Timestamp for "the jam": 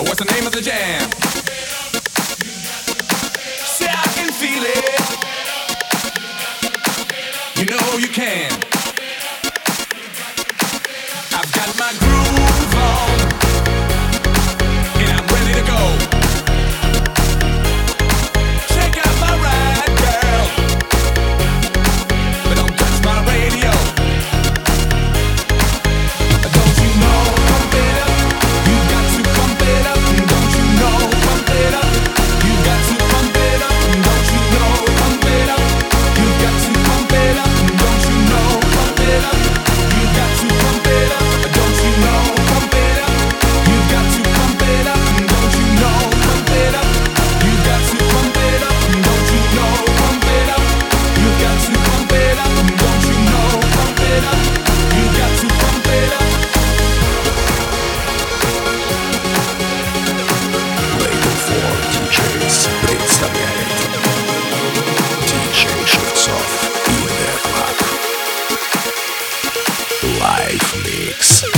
0.52-1.27